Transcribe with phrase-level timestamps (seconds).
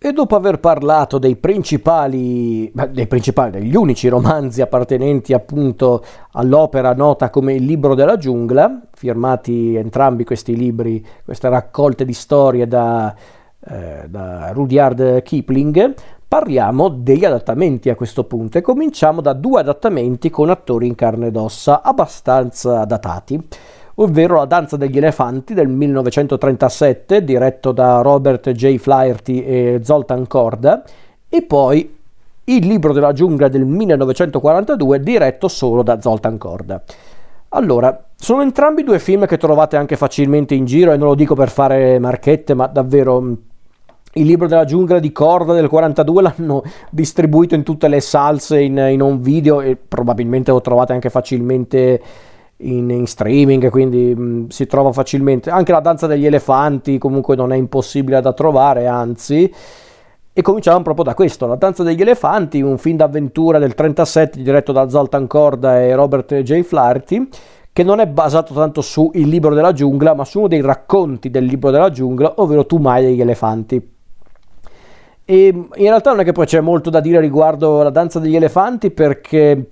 [0.00, 7.30] E dopo aver parlato dei principali, dei principali, degli unici romanzi appartenenti appunto all'opera nota
[7.30, 13.12] come Il libro della giungla, firmati entrambi questi libri, queste raccolte di storie da,
[13.68, 15.94] eh, da Rudyard Kipling,
[16.28, 21.26] parliamo degli adattamenti a questo punto e cominciamo da due adattamenti con attori in carne
[21.26, 23.48] ed ossa abbastanza datati
[24.00, 28.76] ovvero La danza degli elefanti del 1937, diretto da Robert J.
[28.76, 30.82] Flaherty e Zoltan Korda,
[31.28, 31.96] e poi
[32.44, 36.82] Il libro della giungla del 1942, diretto solo da Zoltan Korda.
[37.50, 41.34] Allora, sono entrambi due film che trovate anche facilmente in giro e non lo dico
[41.34, 43.32] per fare marchette, ma davvero mm,
[44.14, 48.76] il libro della giungla di Corda del 42 l'hanno distribuito in tutte le salse in,
[48.76, 52.00] in un video e probabilmente lo trovate anche facilmente
[52.58, 55.50] in, in streaming, quindi mh, mm, si trova facilmente.
[55.50, 59.52] Anche la danza degli elefanti comunque non è impossibile da trovare, anzi.
[60.32, 64.70] E cominciamo proprio da questo, La danza degli elefanti, un film d'avventura del 37 diretto
[64.70, 66.62] da Zoltan Korda e Robert J.
[66.62, 67.28] Flaherty,
[67.72, 71.30] che non è basato tanto su Il libro della giungla, ma su uno dei racconti
[71.30, 73.96] del libro della giungla, ovvero Tu mai degli elefanti.
[75.24, 78.36] E in realtà non è che poi c'è molto da dire riguardo la danza degli
[78.36, 79.66] elefanti perché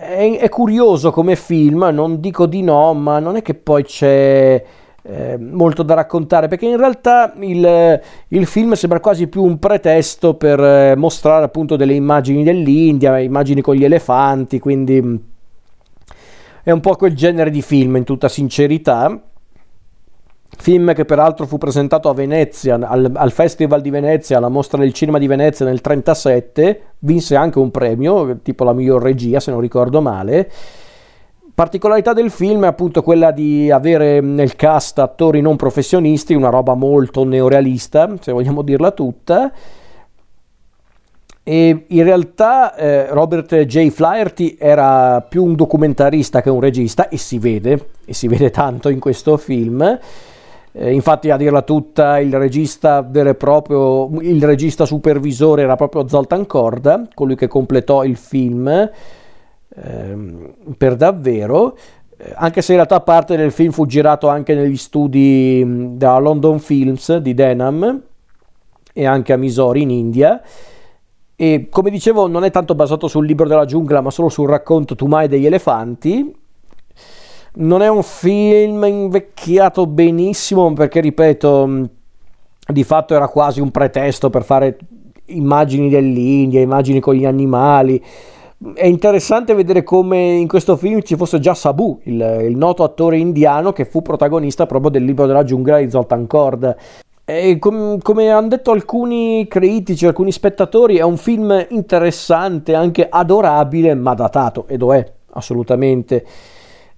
[0.00, 4.64] è, è, curioso come film, non dico di no, ma non è che poi c'è
[5.02, 10.34] eh, molto da raccontare, perché in realtà il, il, film sembra quasi più un pretesto
[10.34, 15.16] per eh, mostrare appunto delle immagini dell'India, immagini con gli elefanti, quindi mm,
[16.62, 19.29] è un po' quel genere di film in tutta sincerità
[20.56, 24.92] film che peraltro fu presentato a Venezia, al, al, Festival di Venezia, alla mostra del
[24.92, 29.60] cinema di Venezia nel 1937, vinse anche un premio, tipo la miglior regia se non
[29.60, 30.50] ricordo male.
[31.54, 36.74] Particolarità del film è appunto quella di avere nel cast attori non professionisti, una roba
[36.74, 39.52] molto neorealista, se vogliamo dirla tutta.
[41.42, 43.88] E in realtà eh, Robert J.
[43.88, 48.88] Flaherty era più un documentarista che un regista, e si vede, e si vede tanto
[48.88, 49.98] in questo film.
[50.72, 56.06] Eh, infatti, a dirla tutta, il regista vero e proprio, il regista supervisore era proprio
[56.06, 58.68] Zoltan Korda, colui che completò il film
[59.74, 61.76] ehm, per davvero.
[62.16, 66.60] Eh, anche se in realtà parte del film fu girato anche negli studi della London
[66.60, 68.02] Films di Denham
[68.92, 70.40] e anche a Missouri in India.
[71.34, 74.94] E come dicevo, non è tanto basato sul libro della giungla, ma solo sul racconto
[74.94, 76.39] Tumai degli elefanti
[77.54, 81.88] non è un film invecchiato benissimo perché, ripeto,
[82.66, 84.78] di fatto era quasi un pretesto per fare
[85.26, 88.02] immagini dell'India, immagini con gli animali.
[88.74, 93.16] È interessante vedere come in questo film ci fosse già Sabu, il, il noto attore
[93.16, 96.76] indiano che fu protagonista proprio del libro della giungla di Zoltan Kord.
[97.58, 104.14] Com- come hanno detto alcuni critici, alcuni spettatori, è un film interessante, anche adorabile, ma
[104.14, 106.26] datato, ed lo è assolutamente.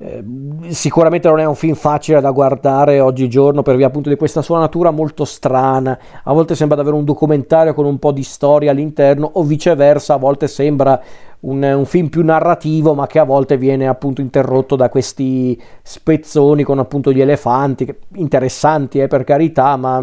[0.00, 0.22] Eh,
[0.68, 4.60] sicuramente non è un film facile da guardare oggigiorno per via appunto di questa sua
[4.60, 5.98] natura molto strana.
[6.22, 10.18] A volte sembra davvero un documentario con un po' di storia all'interno, o viceversa, a
[10.18, 11.02] volte sembra
[11.40, 16.62] un, un film più narrativo, ma che a volte viene appunto interrotto da questi spezzoni
[16.62, 20.00] con appunto gli elefanti, interessanti eh, per carità, ma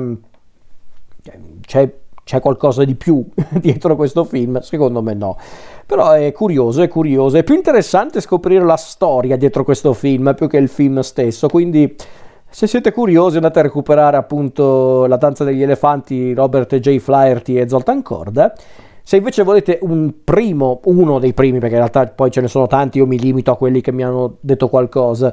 [1.24, 1.90] eh, c'è,
[2.22, 3.26] c'è qualcosa di più
[3.62, 4.60] dietro questo film?
[4.60, 5.38] Secondo me no.
[5.86, 7.38] Però è curioso, è curioso.
[7.38, 11.48] È più interessante scoprire la storia dietro questo film più che il film stesso.
[11.48, 11.96] Quindi,
[12.50, 16.98] se siete curiosi, andate a recuperare appunto La danza degli elefanti, Robert J.
[16.98, 18.54] Flaherty e Zoltan Korda.
[19.04, 22.66] Se invece volete un primo, uno dei primi, perché in realtà poi ce ne sono
[22.66, 25.32] tanti, io mi limito a quelli che mi hanno detto qualcosa.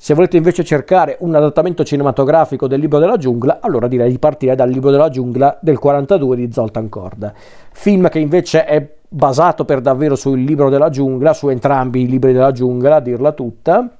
[0.00, 4.54] Se volete invece cercare un adattamento cinematografico del Libro della giungla, allora direi di partire
[4.54, 7.34] dal Libro della giungla del 42 di Zoltan Korda.
[7.72, 12.32] Film che invece è basato per davvero sul libro della giungla, su entrambi i libri
[12.32, 13.90] della giungla, a dirla tutta,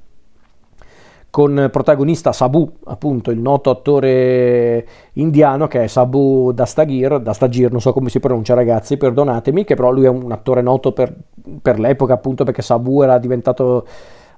[1.30, 7.92] con protagonista Sabu, appunto il noto attore indiano che è Sabu Dastagir, Dastagir, non so
[7.92, 11.12] come si pronuncia ragazzi, perdonatemi, che però lui è un attore noto per,
[11.60, 13.84] per l'epoca appunto perché Sabu era diventato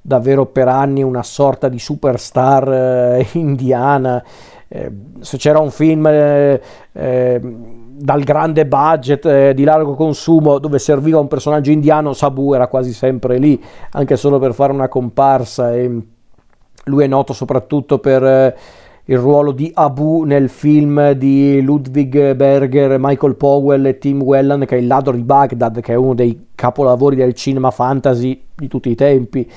[0.00, 4.22] davvero per anni una sorta di superstar eh, indiana.
[4.68, 6.60] Eh, se c'era un film eh,
[6.92, 7.40] eh
[8.00, 12.94] dal grande budget eh, di largo consumo dove serviva un personaggio indiano, Sabu era quasi
[12.94, 15.74] sempre lì, anche solo per fare una comparsa.
[15.74, 16.00] E
[16.84, 18.56] lui è noto soprattutto per eh,
[19.04, 24.76] il ruolo di Abu nel film di Ludwig Berger, Michael Powell e Tim Whelan, che
[24.76, 28.88] è Il ladro di Baghdad, che è uno dei capolavori del cinema fantasy di tutti
[28.88, 29.50] i tempi.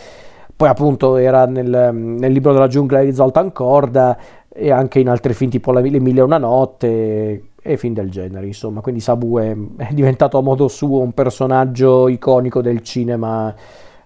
[0.64, 4.18] Poi appunto era nel, nel libro della giungla di Zoltan Korda
[4.48, 8.46] e anche in altri film tipo Le Mille e una notte e film del genere,
[8.46, 8.80] insomma.
[8.80, 13.54] Quindi Sabu è, è diventato a modo suo un personaggio iconico del cinema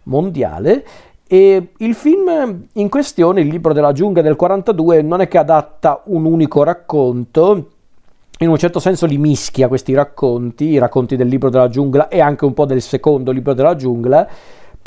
[0.05, 0.83] mondiale.
[1.27, 6.01] E il film in questione, il libro della giungla del 42, non è che adatta
[6.05, 7.67] un unico racconto,
[8.39, 12.19] in un certo senso li mischia questi racconti, i racconti del libro della giungla e
[12.19, 14.27] anche un po' del secondo libro della giungla,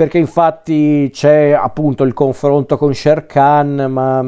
[0.00, 4.24] perché infatti c'è appunto il confronto con Sher Khan, ma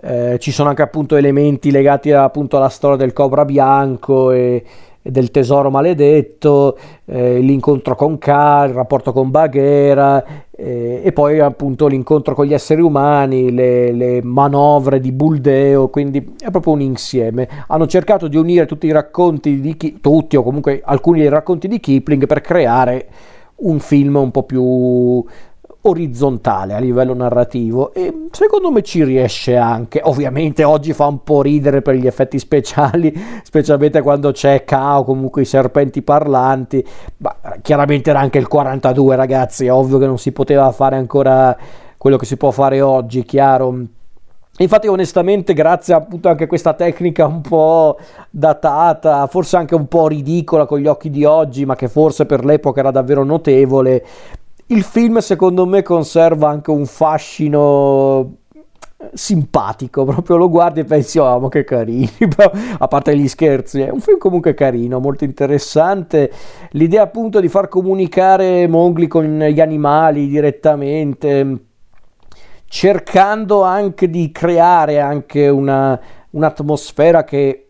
[0.00, 4.64] eh, ci sono anche appunto elementi legati appunto alla storia del cobra bianco e,
[5.02, 11.40] e del tesoro maledetto, eh, l'incontro con K, il rapporto con Baghera eh, e poi
[11.40, 16.82] appunto l'incontro con gli esseri umani, le, le, manovre di Buldeo, quindi è proprio un
[16.82, 17.48] insieme.
[17.66, 21.66] Hanno cercato di unire tutti i racconti di Ki- tutti o comunque alcuni dei racconti
[21.66, 23.08] di Kipling per creare
[23.62, 25.24] un film un po' più
[25.84, 30.00] orizzontale a livello narrativo e secondo me ci riesce anche.
[30.04, 33.12] Ovviamente oggi fa un po' ridere per gli effetti speciali
[33.42, 36.86] specialmente quando c'è K comunque i serpenti parlanti
[37.18, 41.56] ma chiaramente era anche il 42 ragazzi ovvio che non si poteva fare ancora
[41.96, 43.86] quello che si può fare oggi chiaro
[44.62, 47.98] Infatti, onestamente, grazie appunto anche a questa tecnica un po'
[48.30, 52.44] datata, forse anche un po' ridicola con gli occhi di oggi, ma che forse per
[52.44, 54.04] l'epoca era davvero notevole,
[54.66, 58.36] il film secondo me conserva anche un fascino
[59.14, 62.08] simpatico, proprio lo guardi e pensi, oh ma che carini,
[62.78, 66.30] a parte gli scherzi, è un film comunque carino, molto interessante,
[66.70, 71.58] l'idea appunto di far comunicare Mowgli con gli animali direttamente,
[72.72, 77.68] cercando anche di creare anche una, un'atmosfera che,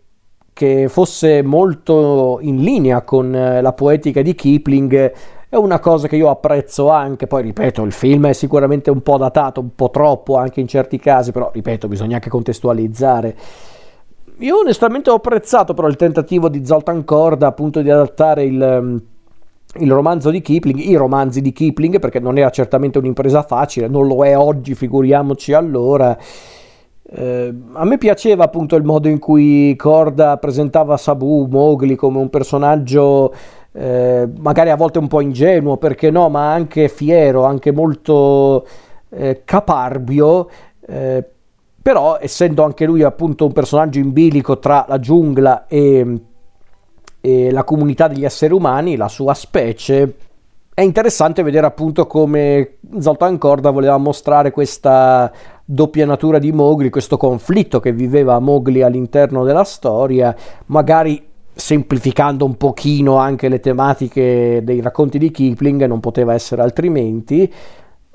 [0.52, 5.12] che fosse molto in linea con la poetica di Kipling,
[5.48, 9.18] è una cosa che io apprezzo anche, poi ripeto, il film è sicuramente un po'
[9.18, 13.36] datato, un po' troppo anche in certi casi, però ripeto, bisogna anche contestualizzare.
[14.38, 19.02] Io onestamente ho apprezzato però il tentativo di Zoltan Korda appunto di adattare il,
[19.76, 24.06] il romanzo di Kipling, i romanzi di Kipling, perché non era certamente un'impresa facile, non
[24.06, 26.16] lo è oggi, figuriamoci allora.
[27.14, 32.30] Eh, a me piaceva appunto il modo in cui Korda presentava Sabu Mowgli come un
[32.30, 33.34] personaggio
[33.72, 38.66] eh, magari a volte un po' ingenuo, perché no, ma anche fiero, anche molto
[39.08, 40.48] eh, caparbio,
[40.86, 41.24] eh,
[41.80, 46.20] però essendo anche lui appunto un personaggio in bilico tra la giungla e,
[47.22, 50.16] e la comunità degli esseri umani, la sua specie,
[50.74, 55.30] è interessante vedere appunto come Zoltan Korda voleva mostrare questa
[55.64, 60.34] doppia natura di Mowgli, questo conflitto che viveva Mowgli all'interno della storia,
[60.66, 61.24] magari
[61.54, 67.52] semplificando un pochino anche le tematiche dei racconti di Kipling, non poteva essere altrimenti,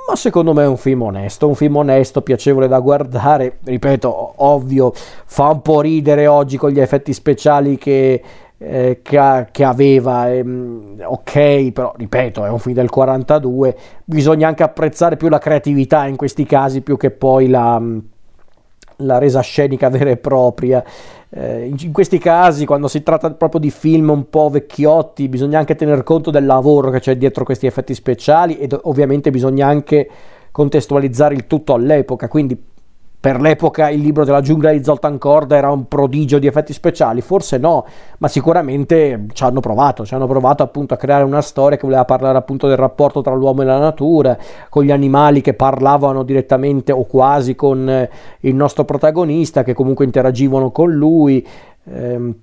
[0.08, 4.92] ma secondo me è un film onesto, un film onesto, piacevole da guardare, ripeto, ovvio,
[4.94, 8.22] fa un po' ridere oggi con gli effetti speciali che,
[8.60, 14.64] eh, che, che aveva, ehm, ok, però ripeto, è un film del 42, bisogna anche
[14.64, 17.82] apprezzare più la creatività in questi casi più che poi la,
[18.98, 20.84] la resa scenica vera e propria.
[21.30, 25.76] Eh, in questi casi, quando si tratta proprio di film un po' vecchiotti, bisogna anche
[25.76, 30.10] tener conto del lavoro che c'è dietro questi effetti speciali ed ovviamente bisogna anche
[30.52, 32.60] contestualizzare il tutto all'epoca, quindi
[33.28, 37.20] per l'epoca il libro della giungla di Zoltan Korda era un prodigio di effetti speciali,
[37.20, 37.86] forse no,
[38.20, 42.06] ma sicuramente ci hanno provato, ci hanno provato appunto a creare una storia che voleva
[42.06, 44.38] parlare appunto del rapporto tra l'uomo e la natura,
[44.70, 50.06] con gli animali che parlavano direttamente o quasi con eh, il nostro protagonista, che comunque
[50.06, 51.46] interagivano con lui.
[51.84, 52.36] Ehm,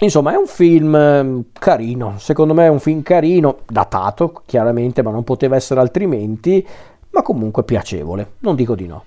[0.00, 5.10] Insomma, è un film ehm, carino, secondo me è un film carino, datato chiaramente, ma
[5.10, 6.66] non poteva essere altrimenti,
[7.10, 9.04] ma comunque piacevole, non dico di no.